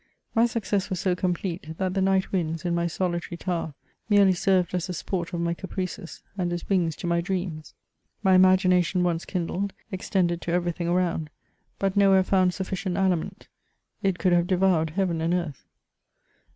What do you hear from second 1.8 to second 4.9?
the night winds, in my solitary tower, merely served as